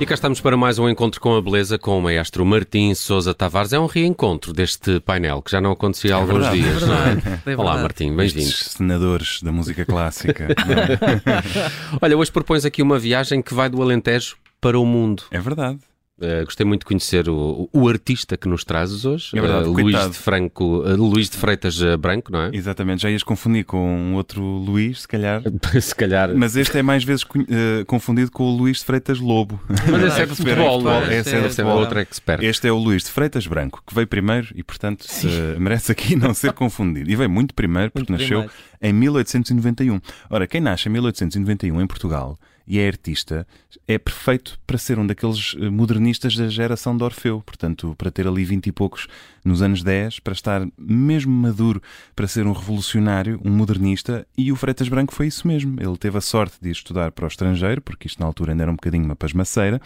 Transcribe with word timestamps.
E 0.00 0.06
cá 0.06 0.14
estamos 0.14 0.40
para 0.40 0.56
mais 0.56 0.78
um 0.78 0.88
encontro 0.88 1.20
com 1.20 1.34
a 1.34 1.42
beleza 1.42 1.76
com 1.76 1.98
o 1.98 2.02
maestro 2.02 2.46
Martim 2.46 2.94
Sousa 2.94 3.34
Tavares. 3.34 3.72
É 3.72 3.80
um 3.80 3.86
reencontro 3.86 4.52
deste 4.52 5.00
painel 5.00 5.42
que 5.42 5.50
já 5.50 5.60
não 5.60 5.72
acontecia 5.72 6.14
há 6.14 6.18
alguns 6.18 6.46
verdade, 6.46 6.60
dias. 6.60 6.82
é 6.82 6.86
não 6.86 6.94
é? 6.94 7.04
verdade, 7.14 7.42
é 7.46 7.56
Olá. 7.56 7.78
Martim, 7.78 8.14
bem-vindo. 8.14 8.48
Estes 8.48 8.72
senadores 8.72 9.42
da 9.42 9.50
música 9.50 9.84
clássica. 9.84 10.44
é? 10.54 11.98
Olha, 12.00 12.16
hoje 12.16 12.30
propões 12.30 12.64
aqui 12.64 12.80
uma 12.80 12.96
viagem 12.96 13.42
que 13.42 13.52
vai 13.52 13.68
do 13.68 13.82
Alentejo 13.82 14.36
para 14.60 14.78
o 14.78 14.86
mundo. 14.86 15.24
é 15.32 15.40
verdade. 15.40 15.78
Uh, 16.20 16.44
gostei 16.44 16.66
muito 16.66 16.80
de 16.80 16.86
conhecer 16.86 17.28
o, 17.28 17.68
o 17.72 17.88
artista 17.88 18.36
que 18.36 18.48
nos 18.48 18.64
trazes 18.64 19.04
hoje, 19.04 19.38
É 19.38 19.40
verdade, 19.40 19.68
uh, 19.68 19.72
Luís, 19.72 20.10
de 20.10 20.14
Franco, 20.18 20.64
uh, 20.80 20.96
Luís 20.96 21.30
de 21.30 21.36
Freitas 21.36 21.80
Branco, 21.98 22.32
não 22.32 22.42
é? 22.42 22.50
Exatamente. 22.52 23.02
Já 23.02 23.10
ias 23.10 23.22
confundir 23.22 23.64
com 23.64 23.78
um 23.96 24.14
outro 24.14 24.42
Luís, 24.42 25.02
se 25.02 25.08
calhar. 25.08 25.42
Se 25.80 25.94
calhar. 25.94 26.34
Mas 26.34 26.56
este 26.56 26.76
é 26.78 26.82
mais 26.82 27.04
vezes 27.04 27.24
eh, 27.48 27.84
confundido 27.86 28.30
com 28.32 28.44
o 28.44 28.56
Luís 28.56 28.78
de 28.78 28.84
Freitas 28.84 29.20
Lobo. 29.20 29.60
Mas 29.68 30.02
esse 30.02 30.20
é 30.22 30.26
de 30.26 30.34
futebol, 30.36 30.82
não 30.82 30.92
é? 30.92 31.18
Esse 31.18 31.36
é 31.36 31.40
de 31.40 31.46
é 31.46 31.48
futebol. 31.50 31.78
outro 31.78 31.98
expert. 32.00 32.42
Este 32.42 32.66
é 32.68 32.72
o 32.72 32.76
Luís 32.78 33.04
de 33.04 33.10
Freitas 33.10 33.46
Branco, 33.46 33.82
que 33.86 33.94
veio 33.94 34.06
primeiro 34.06 34.48
e, 34.54 34.62
portanto, 34.62 35.06
eh, 35.24 35.58
merece 35.58 35.92
aqui 35.92 36.16
não 36.16 36.34
ser 36.34 36.52
confundido. 36.52 37.10
E 37.10 37.14
veio 37.16 37.30
muito 37.30 37.54
primeiro, 37.54 37.90
porque 37.92 38.10
Muito 38.10 38.20
nasceu 38.20 38.40
primeiro. 38.40 38.52
em 38.82 38.92
1891. 38.92 40.00
Ora, 40.30 40.46
quem 40.46 40.60
nasce 40.60 40.88
em 40.88 40.92
1891 40.92 41.80
em 41.80 41.86
Portugal 41.86 42.38
e 42.68 42.78
é 42.78 42.86
artista 42.86 43.46
é 43.86 43.98
perfeito 43.98 44.60
para 44.66 44.76
ser 44.76 44.98
um 44.98 45.06
daqueles 45.06 45.56
eh, 45.58 45.70
modernistas 45.70 46.36
da 46.36 46.48
geração 46.48 46.94
de 46.94 47.02
Orfeu. 47.02 47.42
Portanto, 47.44 47.94
para 47.96 48.10
ter 48.10 48.28
ali 48.28 48.44
20 48.44 48.66
e 48.66 48.72
poucos 48.72 49.08
nos 49.42 49.62
anos 49.62 49.82
10, 49.82 50.20
para 50.20 50.34
estar 50.34 50.68
mesmo 50.76 51.32
maduro 51.32 51.82
para 52.14 52.28
ser 52.28 52.46
um 52.46 52.52
revolucionário, 52.52 53.40
um 53.42 53.50
modernista. 53.50 54.26
E 54.36 54.52
o 54.52 54.56
Freitas 54.56 54.90
Branco 54.90 55.14
foi 55.14 55.28
isso 55.28 55.48
mesmo. 55.48 55.80
Ele 55.80 55.96
teve 55.96 56.18
a 56.18 56.20
sorte 56.20 56.58
de 56.60 56.70
estudar 56.70 57.10
para 57.12 57.24
o 57.24 57.28
estrangeiro, 57.28 57.80
porque 57.80 58.06
isto 58.06 58.20
na 58.20 58.26
altura 58.26 58.52
ainda 58.52 58.64
era 58.64 58.70
um 58.70 58.76
bocadinho 58.76 59.04
uma 59.04 59.16
pasmaceira. 59.16 59.80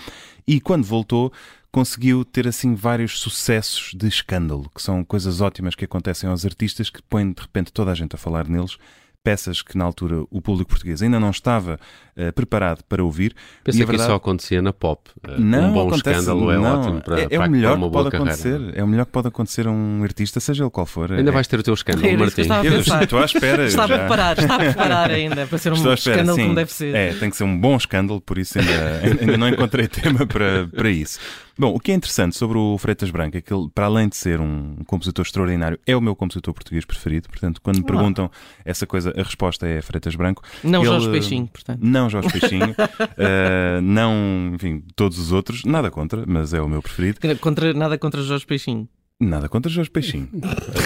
E 0.45 0.61
quando 0.61 0.85
voltou, 0.85 1.33
conseguiu 1.71 2.25
ter 2.25 2.49
assim 2.49 2.75
vários 2.75 3.21
sucessos 3.21 3.95
de 3.95 4.09
escândalo, 4.09 4.69
que 4.75 4.83
são 4.83 5.05
coisas 5.05 5.41
ótimas 5.41 5.77
que 5.77 5.85
acontecem 5.85 6.29
aos 6.29 6.45
artistas 6.45 6.91
que 6.91 7.01
põem 7.03 7.33
de 7.33 7.41
repente 7.41 7.73
toda 7.73 7.93
a 7.93 7.95
gente 7.95 8.17
a 8.17 8.19
falar 8.19 8.49
neles. 8.49 8.77
Peças 9.25 9.63
que 9.63 9.79
na 9.79 9.85
altura 9.85 10.25
o 10.31 10.43
público 10.43 10.71
português 10.71 11.01
ainda 11.01 11.21
não 11.21 11.31
estava 11.31 11.79
eh, 12.17 12.33
preparado 12.33 12.83
para 12.89 13.05
ouvir. 13.05 13.37
Pensei 13.63 13.81
E 13.81 13.83
a 13.83 13.87
que 13.87 13.93
verdade- 13.93 14.09
isso 14.09 14.11
só 14.11 14.17
acontecia 14.17 14.61
na 14.61 14.73
pop. 14.73 15.09
Uh, 15.25 15.41
não, 15.41 15.71
um 15.71 15.73
bom 15.73 15.87
acontece, 15.89 16.19
escândalo 16.19 16.51
é 16.51 16.57
não. 16.57 16.81
ótimo 16.81 17.01
para, 17.03 17.21
é, 17.21 17.25
é 17.25 17.29
para, 17.29 17.47
o 17.47 17.51
melhor 17.53 17.75
que 17.75 17.79
boa 17.79 17.93
pode 17.93 18.11
carreira. 18.11 18.33
acontecer. 18.33 18.79
É 18.79 18.83
o 18.83 18.87
melhor 18.89 19.07
que 19.07 19.13
pode 19.13 19.29
acontecer 19.29 19.69
a 19.69 19.71
um 19.71 20.03
artista, 20.03 20.41
seja 20.41 20.65
ele 20.65 20.71
qual 20.71 20.87
for. 20.87 21.13
Ainda 21.13 21.31
É- 21.31 21.33
vais 21.33 21.47
ter 21.47 21.61
o 21.61 21.63
teu 21.63 21.73
escândalo, 21.73 22.05
eu 22.09 22.19
Martim. 22.19 22.41
estava 22.41 22.63
a 22.63 22.67
Eu 22.67 22.81
estou 22.81 23.19
à 23.21 23.25
espera. 23.25 23.65
Está 23.67 23.85
a 23.85 23.89
preparar, 23.89 24.39
está 24.41 24.55
a 24.57 24.59
preparar 24.59 25.11
ainda 25.13 25.47
para 25.47 25.57
ser 25.59 25.71
um 25.71 25.77
espera, 25.77 25.95
escândalo 25.95 26.35
sim. 26.37 26.43
como 26.43 26.55
deve 26.57 26.73
ser. 26.73 26.93
É, 26.95 27.15
tem 27.15 27.31
que 27.31 27.37
ser 27.37 27.45
um 27.45 27.57
bom 27.57 27.77
escândalo, 27.77 28.21
por 28.21 28.39
isso 28.39 28.59
ainda, 28.59 29.03
ainda 29.23 29.39
não 29.39 29.49
encontrei 29.49 29.87
tema 29.89 30.27
para, 30.27 30.67
para 30.67 30.91
isso. 30.91 31.21
Bom, 31.63 31.77
o 31.77 31.79
que 31.79 31.93
é 31.93 31.95
interessante 31.95 32.37
sobre 32.37 32.59
o 32.59 32.77
Freitas 32.77 33.09
Branco 33.13 33.37
é 33.37 33.41
que 33.41 33.55
ele, 33.55 33.69
para 33.73 33.87
além 33.87 34.09
de 34.09 34.17
ser 34.17 34.41
um 34.41 34.79
compositor 34.85 35.25
extraordinário, 35.25 35.79
é 35.87 35.95
o 35.95 36.01
meu 36.01 36.17
compositor 36.17 36.53
português 36.53 36.85
preferido. 36.85 37.29
Portanto, 37.29 37.61
quando 37.63 37.77
me 37.77 37.85
perguntam 37.85 38.29
essa 38.65 38.85
coisa, 38.85 39.15
a 39.17 39.23
resposta 39.23 39.65
é 39.65 39.81
Freitas 39.81 40.17
Branco. 40.17 40.43
Não 40.65 40.81
Ele- 40.81 40.89
Jorge 40.89 41.11
Peixinho, 41.13 41.47
portanto. 41.47 41.79
Não 41.81 42.11
Jorge 42.11 42.33
Peixinho, 42.33 42.75
eh, 43.17 43.81
não, 43.81 44.51
enfim, 44.53 44.83
todos 44.97 45.21
os 45.21 45.31
outros, 45.31 45.63
nada 45.65 45.89
contra, 45.89 46.25
mas 46.27 46.53
é 46.53 46.61
o 46.61 46.69
meu 46.69 46.83
preferido. 46.83 47.21
Contra, 47.39 47.73
nada 47.73 47.97
contra 47.97 48.23
Jorge 48.23 48.45
Peixinho. 48.45 48.89
Nada 49.21 49.49
contra 49.49 49.71
Jorge 49.71 49.89
Peixinho. 49.89 50.29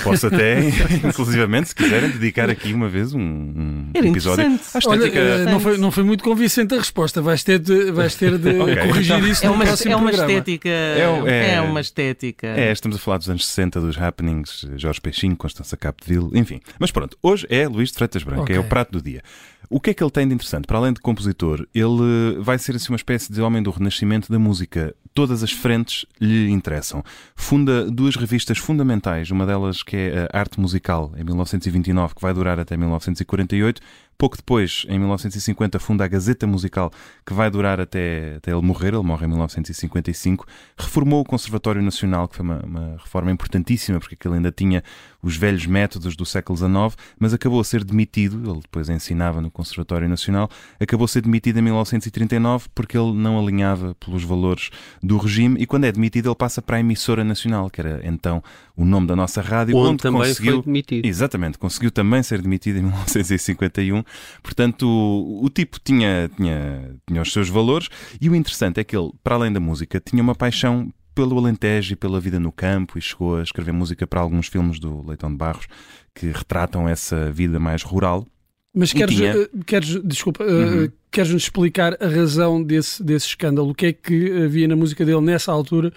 Posso 0.04 0.26
até, 0.26 0.68
inclusivamente, 1.08 1.68
se 1.70 1.74
quiserem, 1.74 2.10
dedicar 2.10 2.50
aqui 2.50 2.72
uma 2.74 2.86
vez 2.88 3.14
um, 3.14 3.20
um 3.20 3.90
Era 3.94 4.06
episódio. 4.08 4.44
à 4.44 4.48
Olha, 4.48 4.58
estética. 5.06 5.18
eh, 5.18 5.44
não 5.46 5.58
foi, 5.58 5.78
não 5.78 5.90
foi 5.90 6.04
muito 6.04 6.22
convincente 6.22 6.74
a 6.74 6.78
resposta. 6.78 7.22
Vais 7.22 7.42
ter 7.42 7.58
de, 7.58 7.90
vais 7.92 8.14
ter 8.14 8.36
de 8.36 8.50
Ok. 8.60 8.76
corrigir 8.88 9.24
isso 9.24 9.44
É 9.44 9.48
no 9.48 9.54
uma, 9.54 9.64
próximo 9.64 9.92
é 9.92 9.96
uma 9.96 10.04
programa. 10.10 10.30
estética. 10.32 10.68
o- 10.68 11.26
é- 11.26 11.54
É, 11.54 11.60
uma 11.62 11.80
estética. 11.80 12.46
É, 12.48 12.70
estamos 12.72 12.98
a 12.98 13.00
falar 13.00 13.16
dos 13.18 13.30
anos 13.30 13.46
60, 13.46 13.80
dos 13.80 13.96
happenings, 13.98 14.66
Jorge 14.76 15.00
Peixinho, 15.00 15.34
Constança 15.34 15.74
Capdeville, 15.76 16.28
enfim. 16.34 16.60
Mas 16.78 16.90
pronto, 16.90 17.16
hoje 17.22 17.46
é 17.48 17.66
Luís 17.66 17.88
de 17.90 17.94
Freitas 17.96 18.22
Branco, 18.22 18.42
Ok. 18.42 18.54
é 18.54 18.60
o 18.60 18.64
prato 18.64 18.92
do 18.92 19.00
dia. 19.02 19.22
O 19.68 19.80
que 19.80 19.90
é 19.90 19.94
que 19.94 20.02
ele 20.04 20.10
tem 20.12 20.28
de 20.28 20.32
interessante? 20.34 20.64
Para 20.66 20.78
além 20.78 20.92
de 20.92 21.00
compositor, 21.00 21.66
ele 21.74 22.38
vai 22.38 22.56
ser 22.56 22.76
assim 22.76 22.90
uma 22.92 22.96
espécie 22.96 23.32
de 23.32 23.40
homem 23.40 23.60
do 23.60 23.70
renascimento 23.70 24.30
da 24.30 24.38
música. 24.38 24.94
Todas 25.12 25.42
as 25.42 25.50
frentes 25.50 26.04
lhe 26.20 26.48
interessam. 26.50 27.02
Funda 27.34 27.90
duas 27.90 28.14
revistas 28.14 28.25
fundamentais, 28.58 29.30
uma 29.30 29.46
delas 29.46 29.82
que 29.82 29.96
é 29.96 30.28
a 30.32 30.38
Arte 30.38 30.60
Musical, 30.60 31.12
em 31.16 31.24
1929, 31.24 32.14
que 32.14 32.22
vai 32.22 32.34
durar 32.34 32.58
até 32.58 32.76
1948. 32.76 33.80
Pouco 34.18 34.36
depois, 34.36 34.86
em 34.88 34.98
1950, 34.98 35.78
funda 35.78 36.04
a 36.04 36.08
Gazeta 36.08 36.46
Musical, 36.46 36.90
que 37.24 37.34
vai 37.34 37.50
durar 37.50 37.80
até, 37.80 38.36
até 38.36 38.50
ele 38.52 38.62
morrer. 38.62 38.94
Ele 38.94 39.02
morre 39.02 39.26
em 39.26 39.28
1955. 39.28 40.46
Reformou 40.76 41.20
o 41.20 41.24
Conservatório 41.24 41.82
Nacional, 41.82 42.26
que 42.28 42.36
foi 42.36 42.44
uma, 42.44 42.58
uma 42.64 42.96
reforma 42.98 43.30
importantíssima, 43.30 44.00
porque 44.00 44.16
ele 44.26 44.36
ainda 44.36 44.50
tinha 44.50 44.82
os 45.22 45.36
velhos 45.36 45.66
métodos 45.66 46.14
do 46.14 46.24
século 46.24 46.56
XIX, 46.56 46.96
mas 47.18 47.34
acabou 47.34 47.60
a 47.60 47.64
ser 47.64 47.84
demitido. 47.84 48.50
Ele 48.50 48.60
depois 48.60 48.88
ensinava 48.88 49.40
no 49.40 49.50
Conservatório 49.50 50.08
Nacional. 50.08 50.48
Acabou 50.80 51.04
a 51.04 51.08
ser 51.08 51.22
demitido 51.22 51.58
em 51.58 51.62
1939 51.62 52.68
porque 52.74 52.96
ele 52.96 53.12
não 53.12 53.38
alinhava 53.38 53.94
pelos 53.96 54.22
valores 54.22 54.70
do 55.02 55.18
regime. 55.18 55.60
E 55.60 55.66
quando 55.66 55.84
é 55.84 55.92
demitido, 55.92 56.28
ele 56.28 56.34
passa 56.36 56.62
para 56.62 56.76
a 56.76 56.80
Emissora 56.80 57.24
Nacional, 57.24 57.68
que 57.68 57.80
era 57.80 58.00
então 58.04 58.42
o 58.76 58.84
nome 58.84 59.06
da 59.06 59.16
nossa 59.16 59.40
rádio, 59.40 59.76
Onde 59.76 59.88
onde 59.90 60.02
também 60.02 60.22
conseguiu. 60.22 60.54
foi 60.54 60.62
demitido. 60.62 61.06
Exatamente, 61.06 61.58
conseguiu 61.58 61.90
também 61.90 62.22
ser 62.22 62.40
demitido 62.40 62.78
em 62.78 62.82
1951. 62.82 64.04
Portanto, 64.42 64.86
o, 64.88 65.44
o 65.44 65.48
tipo 65.50 65.78
tinha, 65.82 66.30
tinha, 66.36 66.94
tinha 67.06 67.22
os 67.22 67.32
seus 67.32 67.48
valores 67.48 67.88
e 68.20 68.28
o 68.28 68.34
interessante 68.34 68.80
é 68.80 68.84
que 68.84 68.96
ele, 68.96 69.10
para 69.22 69.34
além 69.36 69.52
da 69.52 69.60
música, 69.60 70.00
tinha 70.00 70.22
uma 70.22 70.34
paixão 70.34 70.92
pelo 71.14 71.38
Alentejo 71.38 71.94
e 71.94 71.96
pela 71.96 72.20
vida 72.20 72.38
no 72.38 72.52
campo 72.52 72.98
e 72.98 73.00
chegou 73.00 73.36
a 73.38 73.42
escrever 73.42 73.72
música 73.72 74.06
para 74.06 74.20
alguns 74.20 74.48
filmes 74.48 74.78
do 74.78 75.06
Leitão 75.06 75.30
de 75.30 75.36
Barros 75.36 75.66
que 76.14 76.26
retratam 76.26 76.88
essa 76.88 77.30
vida 77.32 77.58
mais 77.58 77.82
rural. 77.82 78.26
Mas 78.74 78.92
queres, 78.92 79.16
tinha- 79.16 79.32
eh, 79.34 79.48
queres 79.64 80.02
desculpa, 80.04 80.44
eh, 80.44 80.52
Uhum. 80.52 80.88
queres-nos 81.10 81.44
explicar 81.44 81.96
a 81.98 82.06
razão 82.06 82.62
desse, 82.62 83.02
desse 83.02 83.28
escândalo? 83.28 83.70
O 83.70 83.74
que 83.74 83.86
é 83.86 83.92
que 83.94 84.30
havia 84.44 84.68
na 84.68 84.76
música 84.76 85.02
dele 85.06 85.22
nessa 85.22 85.50
altura 85.50 85.90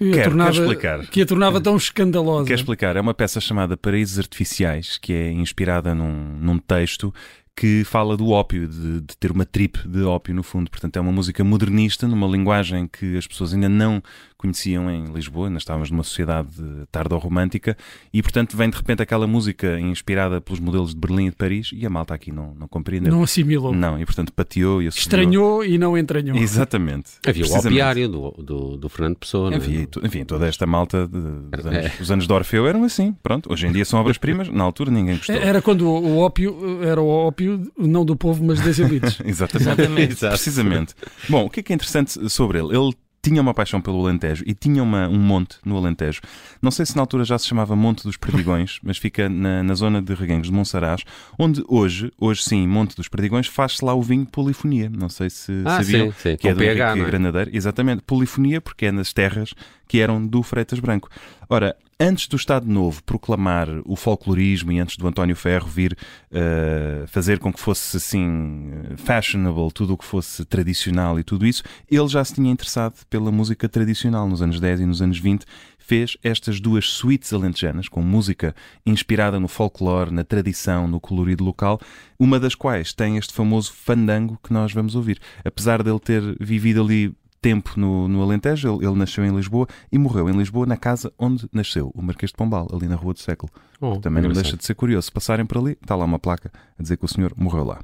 que, 0.00 0.18
a, 0.18 0.24
tornava, 0.24 0.52
quero 0.52 0.64
explicar. 0.64 1.06
que 1.06 1.22
a 1.22 1.26
tornava 1.26 1.60
tão 1.60 1.76
escandalosa? 1.76 2.46
Quer 2.46 2.54
explicar? 2.54 2.96
É 2.96 3.00
uma 3.00 3.12
peça 3.12 3.38
chamada 3.40 3.76
Paraísos 3.76 4.18
Artificiais, 4.18 4.96
que 4.96 5.12
é 5.12 5.30
inspirada 5.30 5.94
num, 5.94 6.38
num 6.40 6.58
texto 6.58 7.12
que 7.54 7.84
fala 7.84 8.16
do 8.16 8.30
ópio, 8.30 8.66
de, 8.66 9.02
de 9.02 9.16
ter 9.18 9.30
uma 9.30 9.44
trip 9.44 9.86
de 9.86 10.02
ópio 10.02 10.34
no 10.34 10.42
fundo. 10.42 10.70
Portanto, 10.70 10.96
é 10.96 11.00
uma 11.00 11.12
música 11.12 11.44
modernista, 11.44 12.08
numa 12.08 12.26
linguagem 12.26 12.88
que 12.90 13.18
as 13.18 13.26
pessoas 13.26 13.52
ainda 13.52 13.68
não 13.68 14.02
conheciam 14.40 14.90
em 14.90 15.04
Lisboa, 15.12 15.46
ainda 15.48 15.58
estávamos 15.58 15.90
numa 15.90 16.02
sociedade 16.02 16.48
tardo-romântica, 16.90 17.76
e 18.12 18.22
portanto 18.22 18.56
vem 18.56 18.68
de 18.70 18.76
repente 18.76 19.02
aquela 19.02 19.26
música 19.26 19.78
inspirada 19.80 20.40
pelos 20.40 20.60
modelos 20.60 20.94
de 20.94 21.00
Berlim 21.00 21.26
e 21.26 21.30
de 21.30 21.36
Paris, 21.36 21.70
e 21.72 21.84
a 21.86 21.90
malta 21.90 22.14
aqui 22.14 22.32
não, 22.32 22.54
não 22.54 22.68
compreendeu. 22.68 23.12
Não 23.12 23.22
assimilou. 23.22 23.74
Não, 23.74 24.00
e 24.00 24.04
portanto 24.04 24.32
pateou 24.32 24.82
e 24.82 24.88
assobiou. 24.88 25.00
Estranhou 25.02 25.64
e 25.64 25.78
não 25.78 25.96
entranhou. 25.96 26.36
Exatamente. 26.36 27.12
Havia 27.26 27.44
o 27.46 27.58
opiário 27.58 28.08
do, 28.08 28.30
do, 28.42 28.76
do 28.76 28.88
Fernando 28.88 29.16
Pessoa. 29.16 29.50
não 29.50 29.56
é? 29.56 29.60
Havia, 29.60 29.88
enfim, 30.02 30.24
toda 30.24 30.46
esta 30.46 30.66
malta 30.66 31.06
de- 31.06 31.18
dos, 31.56 31.66
É. 31.66 31.78
anos, 31.80 32.00
os 32.00 32.10
anos 32.10 32.26
de 32.26 32.32
Orfeu 32.32 32.66
eram 32.66 32.84
assim. 32.84 33.14
Pronto, 33.22 33.52
hoje 33.52 33.66
em 33.66 33.72
dia 33.72 33.84
são 33.84 34.00
obras-primas, 34.00 34.48
na 34.48 34.64
altura 34.64 34.90
ninguém 34.90 35.16
gostou. 35.16 35.34
Era 35.36 35.60
quando 35.62 35.86
o 35.88 36.18
ópio 36.18 36.80
era 36.82 37.00
o 37.00 37.06
ópio, 37.08 37.70
não 37.78 38.04
do 38.04 38.16
povo, 38.16 38.44
mas 38.44 38.60
das 38.60 38.78
elites. 38.78 39.18
Exatamente. 39.24 39.70
Exatamente. 39.70 40.16
Precisamente. 40.16 40.94
Bom, 41.28 41.44
o 41.46 41.50
que 41.50 41.60
é 41.60 41.62
que 41.62 41.72
é 41.72 41.74
interessante 41.74 42.28
sobre 42.30 42.58
ele? 42.58 42.68
Ele 42.76 42.92
tinha 43.22 43.40
uma 43.42 43.52
paixão 43.52 43.80
pelo 43.80 44.00
Alentejo 44.06 44.42
e 44.46 44.54
tinha 44.54 44.82
uma- 44.82 45.06
um 45.08 45.18
monte 45.18 45.56
no 45.64 45.76
Alentejo. 45.76 46.20
Não 46.62 46.70
sei 46.70 46.86
se 46.86 46.96
na 46.96 47.02
altura 47.02 47.22
já 47.24 47.38
se 47.38 47.46
chamava 47.46 47.76
Monte 47.76 48.02
dos 48.04 48.16
Perdigões, 48.16 48.78
mas 48.84 48.96
fica 48.96 49.28
na, 49.28 49.62
na 49.62 49.74
zona 49.74 50.00
de 50.00 50.14
Reguengos 50.14 50.48
de 50.48 50.52
Monsaraz, 50.54 51.02
onde 51.38 51.62
hoje, 51.68 52.10
hoje 52.18 52.42
sim, 52.42 52.66
Monte 52.66 52.96
dos 52.96 53.08
Perdigões, 53.08 53.46
faz-se 53.46 53.84
lá 53.84 53.92
o 53.94 54.02
vinho 54.02 54.24
Polifonia. 54.24 54.88
Não 54.88 55.08
sei 55.08 55.28
se 55.28 55.52
Ah, 55.66 55.82
sabiam. 55.82 56.10
sim, 56.12 56.30
sim, 56.30 56.36
Que 56.36 56.48
é 56.48 56.54
do 56.54 56.58
PH, 56.58 56.96
não 56.96 57.02
é? 57.04 57.06
Granadeiro. 57.06 57.50
Exatamente. 57.52 58.02
Polifonia, 58.02 58.60
porque 58.60 58.86
é 58.86 58.92
nas 58.92 59.12
terras 59.12 59.52
que 59.86 59.98
eram 60.00 60.26
do 60.26 60.42
Freitas 60.42 60.78
Branco. 60.80 61.08
Ora, 61.48 61.76
antes 62.00 62.26
do 62.26 62.36
Estado 62.36 62.66
Novo 62.66 63.02
proclamar 63.04 63.68
o 63.84 63.94
folclorismo 63.94 64.72
e 64.72 64.80
antes 64.80 64.96
do 64.96 65.06
António 65.06 65.36
Ferro 65.36 65.68
vir 65.68 65.94
eh, 66.32 67.04
fazer 67.06 67.38
com 67.38 67.52
que 67.52 67.60
fosse 67.60 67.98
assim 67.98 68.70
fashionable 68.96 69.70
tudo 69.70 69.92
o 69.92 69.98
que 69.98 70.04
fosse 70.06 70.46
tradicional 70.46 71.20
e 71.20 71.22
tudo 71.22 71.46
isso, 71.46 71.62
ele 71.90 72.08
já 72.08 72.24
se 72.24 72.34
tinha 72.34 72.50
interessado 72.50 73.04
pela 73.10 73.30
música 73.30 73.68
tradicional 73.68 74.26
nos 74.26 74.40
anos 74.40 74.58
10 74.58 74.80
e 74.80 74.86
nos 74.86 75.02
anos 75.02 75.18
20. 75.18 75.44
Fez 75.78 76.16
estas 76.22 76.60
duas 76.60 76.88
suítes 76.88 77.32
alentejanas 77.32 77.88
com 77.88 78.00
música 78.00 78.54
inspirada 78.86 79.38
no 79.38 79.48
folclore, 79.48 80.10
na 80.10 80.24
tradição, 80.24 80.86
no 80.86 81.00
colorido 81.00 81.44
local, 81.44 81.80
uma 82.18 82.40
das 82.40 82.54
quais 82.54 82.94
tem 82.94 83.16
este 83.16 83.34
famoso 83.34 83.72
fandango 83.72 84.38
que 84.42 84.52
nós 84.52 84.72
vamos 84.72 84.94
ouvir. 84.94 85.20
Apesar 85.44 85.82
dele 85.82 85.98
ter 85.98 86.22
vivido 86.40 86.80
ali 86.80 87.12
tempo 87.40 87.72
no, 87.76 88.06
no 88.06 88.22
Alentejo, 88.22 88.76
ele, 88.76 88.86
ele 88.86 88.96
nasceu 88.96 89.24
em 89.24 89.34
Lisboa 89.34 89.66
e 89.90 89.98
morreu 89.98 90.28
em 90.28 90.36
Lisboa 90.36 90.66
na 90.66 90.76
casa 90.76 91.12
onde 91.18 91.48
nasceu, 91.52 91.90
o 91.94 92.02
Marquês 92.02 92.30
de 92.30 92.36
Pombal, 92.36 92.68
ali 92.72 92.86
na 92.86 92.96
Rua 92.96 93.14
do 93.14 93.20
Século. 93.20 93.50
Oh, 93.80 93.96
Também 93.96 94.22
não 94.22 94.32
deixa 94.32 94.56
de 94.56 94.64
ser 94.64 94.74
curioso. 94.74 95.06
Se 95.06 95.12
passarem 95.12 95.46
por 95.46 95.58
ali, 95.58 95.72
está 95.80 95.94
lá 95.96 96.04
uma 96.04 96.18
placa 96.18 96.52
a 96.78 96.82
dizer 96.82 96.96
que 96.96 97.04
o 97.04 97.08
senhor 97.08 97.32
morreu 97.36 97.64
lá. 97.64 97.80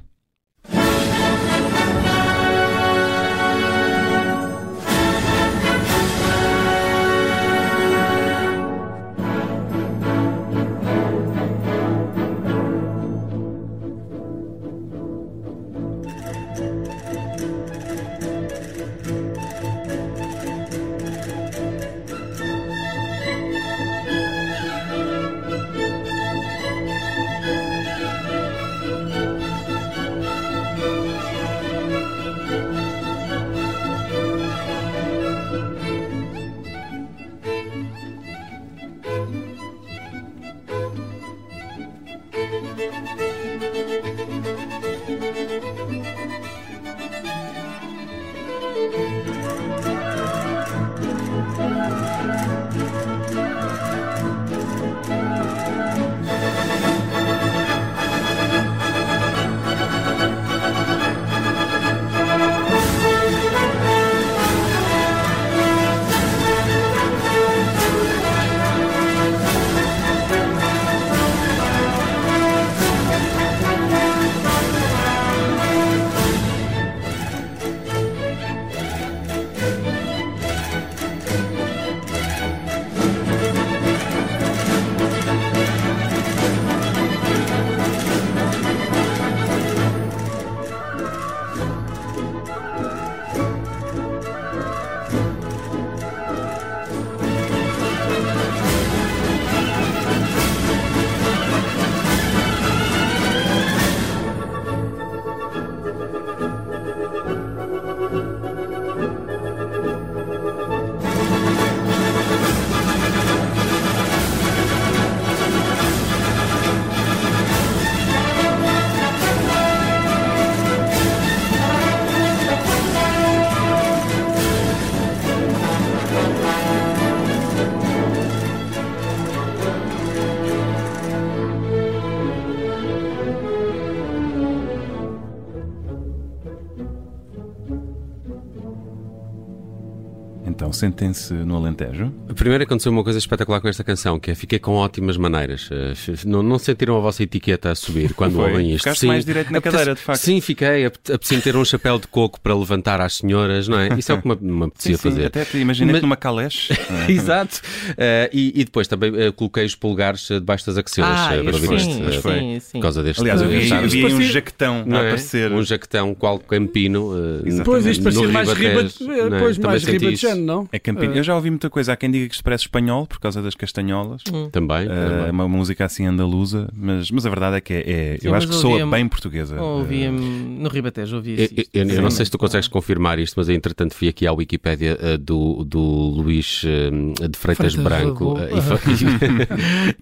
Então? 140.67 140.73
Sentem-se 140.73 141.33
no 141.33 141.55
Alentejo? 141.55 142.11
Primeiro 142.35 142.63
aconteceu 142.63 142.91
uma 142.91 143.03
coisa 143.03 143.19
espetacular 143.19 143.59
com 143.61 143.67
esta 143.67 143.83
canção, 143.83 144.19
que 144.19 144.31
é 144.31 144.35
fiquei 144.35 144.59
com 144.59 144.73
ótimas 144.73 145.17
maneiras. 145.17 145.69
Uh, 145.69 146.27
não, 146.27 146.43
não 146.43 146.59
sentiram 146.59 146.97
a 146.97 146.99
vossa 146.99 147.23
etiqueta 147.23 147.71
a 147.71 147.75
subir 147.75 148.13
quando 148.13 148.39
ouvem 148.39 148.71
isto? 148.73 148.83
Ficaste 148.83 149.05
mais 149.05 149.25
direito 149.25 149.51
na 149.51 149.61
cadeira, 149.61 149.95
de 149.95 150.01
facto. 150.01 150.19
Sim, 150.21 150.41
fiquei. 150.41 150.85
Apete- 150.85 151.13
Apetece 151.13 151.41
ter 151.41 151.55
um 151.55 151.65
chapéu 151.65 151.99
de 151.99 152.07
coco 152.07 152.39
para 152.41 152.55
levantar 152.55 152.99
às 153.01 153.15
senhoras, 153.17 153.67
não 153.67 153.79
é? 153.79 153.89
Isso 153.97 154.11
é 154.11 154.15
o 154.15 154.21
que 154.21 154.27
me, 154.27 154.35
me 154.41 154.65
apetecia 154.65 154.97
Sim, 154.97 155.01
sim, 155.01 155.09
fazer. 155.09 155.25
Até 155.27 155.45
te 155.45 155.57
imaginei 155.57 155.93
Mas- 155.93 156.01
numa 156.01 156.15
caleche. 156.15 156.73
é? 157.07 157.11
Exato. 157.11 157.61
Eh, 157.97 158.29
e, 158.33 158.61
e 158.61 158.65
depois 158.65 158.87
também 158.87 159.11
eh, 159.15 159.31
coloquei 159.31 159.65
os 159.65 159.75
polegares 159.75 160.29
eh, 160.31 160.35
debaixo 160.39 160.65
das 160.67 160.77
axilas 160.77 161.09
Ah, 161.11 161.35
eh, 161.35 161.43
para 161.43 161.53
sim, 161.53 161.63
ouvir 161.65 161.79
sim, 161.79 162.05
eh, 162.07 162.21
foi. 162.21 162.39
sim, 162.39 162.59
sim. 162.59 162.71
por 162.73 162.81
causa 162.81 163.03
deste. 163.03 163.21
Aliás, 163.21 163.41
eu 163.41 163.47
vi, 163.49 164.05
um 164.05 164.21
jaquetão 164.21 164.83
não 164.85 164.97
a 164.97 165.01
é? 165.03 165.07
aparecer. 165.07 165.51
Um 165.51 165.63
jaquetão 165.63 166.13
qual 166.15 166.39
campino. 166.39 167.13
eh, 167.45 167.47
Exato. 167.47 167.69
Pois 167.69 167.85
isto 167.85 168.03
parecia 168.03 168.27
mais 168.29 168.49
Ribatejo, 168.51 169.05
riba, 169.07 170.35
não 170.35 170.56
é? 170.71 170.77
É 170.77 171.17
Eu 171.17 171.23
já 171.23 171.35
ouvi 171.35 171.49
muita 171.49 171.69
coisa. 171.69 171.93
Há 171.93 171.95
quem 171.97 172.09
diga 172.11 172.27
que 172.27 172.33
isto 172.33 172.43
parece 172.43 172.63
espanhol 172.63 173.05
por 173.07 173.19
causa 173.19 173.41
das 173.41 173.55
castanholas. 173.55 174.23
Também. 174.51 174.83
Eh, 174.83 174.85
também. 174.87 175.27
É 175.27 175.31
uma 175.31 175.47
música 175.47 175.85
assim 175.85 176.05
andaluza, 176.05 176.69
mas, 176.75 177.09
mas 177.11 177.25
a 177.25 177.29
verdade 177.29 177.57
é 177.57 177.61
que 177.61 177.73
é, 177.73 177.79
é- 178.13 178.17
Sim, 178.19 178.27
eu 178.27 178.35
acho 178.35 178.47
que 178.47 178.53
soa 178.55 178.85
bem 178.87 179.07
portuguesa. 179.07 179.61
Ouvia-me 179.61 180.19
no 180.59 180.69
Ribatejo, 180.69 181.17
ouvia 181.17 181.35
Eu, 181.39 181.43
isso. 181.45 181.53
eu- 181.73 181.87
eu 181.89 182.01
não 182.01 182.09
sei 182.09 182.25
se 182.25 182.31
tu 182.31 182.37
consegues 182.37 182.67
confirmar 182.67 183.19
isto, 183.19 183.35
mas 183.37 183.49
entretanto 183.49 183.93
fui 183.93 184.07
aqui 184.07 184.25
à 184.27 184.33
Wikipédia 184.33 184.97
eh, 185.01 185.17
do, 185.17 185.63
do 185.63 185.79
Luís 185.81 186.63
eh, 186.65 186.89
de 187.27 187.37
Freitas, 187.37 187.73
Freitas 187.73 187.75
Branco 187.75 188.37
e, 188.39 188.57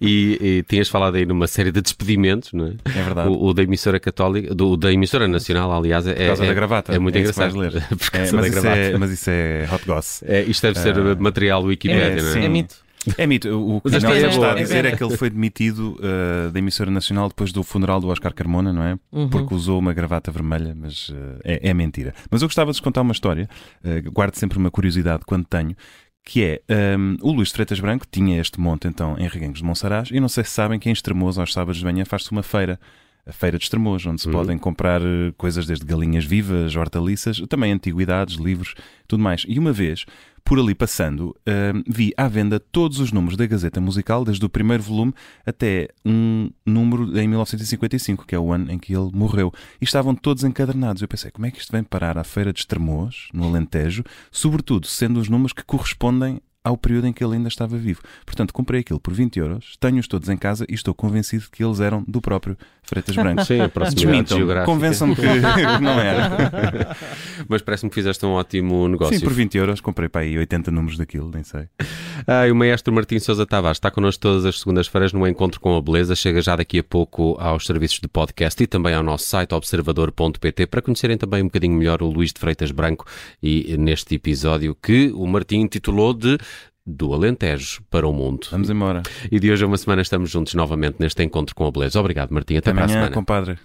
e, 0.00 0.38
e 0.58 0.62
tinhas 0.64 0.88
falado 0.88 1.16
aí 1.16 1.26
numa 1.26 1.46
série 1.46 1.70
de 1.72 1.80
despedimentos, 1.80 2.52
não 2.52 2.66
é? 2.68 2.74
É 2.98 3.02
verdade. 3.02 3.28
O, 3.28 3.46
o 3.46 3.54
da 3.54 3.62
emissora 3.62 3.98
católica, 4.00 4.54
do, 4.54 4.76
da 4.76 4.92
emissora 4.92 5.26
nacional, 5.28 5.72
aliás, 5.72 6.06
é, 6.06 6.14
por 6.14 6.26
causa 6.26 6.44
é, 6.44 6.48
da 6.48 6.54
gravata. 6.54 6.92
é 6.94 6.98
muito 6.98 7.14
que 7.14 7.20
engraçado. 7.20 7.46
Por 7.56 7.66
É, 7.66 8.18
causa 8.18 8.36
mas, 8.36 8.44
da 8.46 8.48
gravata. 8.60 8.76
é, 8.80 8.98
mas 8.98 9.10
isso 9.10 9.30
é 9.30 9.68
hot 9.72 9.84
goss. 9.86 10.22
É, 10.26 10.42
isto 10.46 10.62
deve 10.62 10.78
ser 10.78 10.96
Ah. 10.98 11.14
material 11.16 11.62
Wikipédia, 11.64 12.20
É, 12.20 12.22
não 12.22 12.28
é? 12.28 12.32
sim. 12.32 12.40
É 12.44 12.48
mito. 12.48 12.86
É 13.16 13.26
mito. 13.26 13.48
O 13.48 13.80
que 13.80 13.88
o 13.88 13.94
é 13.94 13.98
está 13.98 14.52
a 14.52 14.54
dizer 14.54 14.84
É 14.84 14.88
é 14.88 14.96
que 14.96 15.04
ele 15.04 15.16
foi 15.16 15.30
demitido 15.30 15.96
uh, 16.00 16.50
da 16.50 16.58
emissora 16.58 16.90
nacional 16.90 17.28
depois 17.28 17.52
do 17.52 17.62
funeral 17.62 18.00
do 18.00 18.08
Oscar 18.08 18.34
Carmona, 18.34 18.72
não 18.72 18.82
é? 18.82 18.98
Uhum. 19.12 19.28
Porque 19.28 19.54
usou 19.54 19.78
uma 19.78 19.92
gravata 19.92 20.30
vermelha, 20.32 20.74
mas 20.74 21.10
uh, 21.10 21.14
é, 21.44 21.70
é 21.70 21.74
mentira. 21.74 22.12
Mas 22.30 22.42
eu 22.42 22.48
gostava 22.48 22.72
de 22.72 22.76
vos 22.78 22.80
contar 22.80 23.02
uma 23.02 23.12
história, 23.12 23.48
uh, 23.84 24.10
guardo 24.10 24.34
sempre 24.34 24.58
uma 24.58 24.70
curiosidade 24.72 25.22
quando 25.24 25.44
tenho, 25.44 25.76
que 26.24 26.42
é, 26.42 26.96
um, 26.98 27.16
o 27.22 27.30
Luís 27.30 27.48
de 27.48 27.54
Freitas 27.54 27.78
Branco 27.78 28.04
tinha 28.10 28.40
este 28.40 28.60
monte 28.60 28.88
então 28.88 29.16
em 29.16 29.28
Reguengos 29.28 29.60
de 29.60 29.64
Monsaraz 29.64 30.08
e 30.10 30.18
não 30.18 30.28
sei 30.28 30.42
se 30.42 30.50
sabem 30.50 30.76
que 30.76 30.88
em 30.88 30.92
Estremoz 30.92 31.38
aos 31.38 31.52
sábados 31.52 31.78
de 31.78 31.84
manhã 31.84 32.04
faz-se 32.04 32.32
uma 32.32 32.42
feira. 32.42 32.80
A 33.26 33.32
Feira 33.32 33.58
de 33.58 33.64
Estremoz, 33.64 34.06
onde 34.06 34.20
se 34.20 34.28
Uhum. 34.28 34.32
podem 34.32 34.56
comprar 34.58 35.02
uh, 35.02 35.32
coisas 35.36 35.66
desde 35.66 35.84
galinhas 35.84 36.24
vivas, 36.24 36.76
hortaliças, 36.76 37.40
também 37.48 37.72
antiguidades, 37.72 38.36
livros, 38.36 38.74
tudo 39.08 39.22
mais. 39.22 39.44
E 39.48 39.58
uma 39.58 39.72
vez, 39.72 40.04
por 40.44 40.60
ali 40.60 40.76
passando, 40.76 41.30
uh, 41.30 41.82
vi 41.88 42.12
à 42.16 42.28
venda 42.28 42.60
todos 42.60 43.00
os 43.00 43.10
números 43.10 43.36
da 43.36 43.44
Gazeta 43.44 43.80
Musical, 43.80 44.24
desde 44.24 44.44
o 44.44 44.48
primeiro 44.48 44.80
volume 44.82 45.12
até 45.44 45.88
um 46.04 46.50
número 46.64 47.18
em 47.18 47.26
1955, 47.26 48.24
que 48.24 48.34
é 48.34 48.38
o 48.38 48.52
ano 48.52 48.70
em 48.70 48.78
que 48.78 48.94
ele 48.94 49.10
morreu. 49.12 49.52
E 49.80 49.84
estavam 49.84 50.14
todos 50.14 50.44
encadernados. 50.44 51.02
Eu 51.02 51.08
pensei, 51.08 51.32
como 51.32 51.46
é 51.46 51.50
que 51.50 51.58
isto 51.58 51.72
vem 51.72 51.82
parar 51.82 52.16
à 52.16 52.22
Feira 52.22 52.52
de 52.52 52.60
Estremoz, 52.60 53.28
no 53.34 53.44
Alentejo, 53.44 54.04
sobretudo 54.30 54.86
sendo 54.86 55.18
os 55.18 55.28
números 55.28 55.52
que 55.52 55.64
correspondem 55.64 56.40
ao 56.62 56.76
período 56.76 57.06
em 57.06 57.12
que 57.12 57.22
ele 57.22 57.36
ainda 57.36 57.46
estava 57.46 57.78
vivo. 57.78 58.02
Portanto, 58.24 58.52
comprei 58.52 58.80
aquilo 58.80 58.98
por 58.98 59.14
20 59.14 59.38
euros, 59.38 59.76
tenho-os 59.78 60.08
todos 60.08 60.28
em 60.28 60.36
casa 60.36 60.66
e 60.68 60.74
estou 60.74 60.92
convencido 60.92 61.44
que 61.52 61.62
eles 61.62 61.78
eram 61.78 62.02
do 62.08 62.20
próprio 62.20 62.58
Freitas 62.86 63.14
Branco. 63.14 63.44
Sim, 63.44 63.58
Desmintam, 63.94 64.64
convençam-me 64.64 65.16
que 65.16 65.22
não 65.82 65.98
era. 66.00 66.96
Mas 67.48 67.62
parece-me 67.62 67.90
que 67.90 67.94
fizeste 67.94 68.24
um 68.24 68.30
ótimo 68.30 68.88
negócio. 68.88 69.18
Sim, 69.18 69.24
por 69.24 69.32
20 69.32 69.58
euros 69.58 69.80
comprei 69.80 70.08
para 70.08 70.22
aí 70.22 70.38
80 70.38 70.70
números 70.70 70.98
daquilo, 70.98 71.30
nem 71.32 71.42
sei. 71.42 71.68
Ah, 72.26 72.46
e 72.46 72.50
o 72.50 72.56
maestro 72.56 72.92
Martim 72.94 73.18
Sousa 73.18 73.44
Tavares 73.44 73.76
está 73.76 73.90
connosco 73.90 74.22
todas 74.22 74.44
as 74.44 74.60
segundas-feiras 74.60 75.12
no 75.12 75.26
Encontro 75.26 75.60
com 75.60 75.76
a 75.76 75.82
Beleza. 75.82 76.14
Chega 76.14 76.40
já 76.40 76.56
daqui 76.56 76.78
a 76.78 76.84
pouco 76.84 77.36
aos 77.40 77.66
serviços 77.66 78.00
de 78.00 78.08
podcast 78.08 78.62
e 78.62 78.66
também 78.66 78.94
ao 78.94 79.02
nosso 79.02 79.26
site 79.26 79.54
observador.pt 79.54 80.66
para 80.66 80.82
conhecerem 80.82 81.18
também 81.18 81.42
um 81.42 81.46
bocadinho 81.46 81.74
melhor 81.76 82.02
o 82.02 82.08
Luís 82.08 82.32
de 82.32 82.40
Freitas 82.40 82.70
Branco 82.70 83.04
e 83.42 83.76
neste 83.76 84.14
episódio 84.14 84.74
que 84.74 85.10
o 85.14 85.26
Martim 85.26 85.58
intitulou 85.58 86.14
de 86.14 86.38
Do 86.86 87.12
Alentejo 87.12 87.82
para 87.90 88.06
o 88.06 88.12
Mundo. 88.12 88.46
Vamos 88.50 88.70
embora. 88.70 89.02
E 89.30 89.40
de 89.40 89.50
hoje 89.50 89.64
a 89.64 89.66
uma 89.66 89.76
semana 89.76 90.02
estamos 90.02 90.30
juntos 90.30 90.54
novamente 90.54 90.96
neste 91.00 91.22
Encontro 91.22 91.54
com 91.54 91.66
a 91.66 91.70
Beleza. 91.72 91.98
Obrigado, 91.98 92.30
Martim. 92.32 92.56
Até, 92.56 92.70
Até 92.70 92.72
para 92.74 92.82
a 92.82 92.84
amanhã, 92.84 92.98
semana. 93.00 93.14
compadre. 93.14 93.58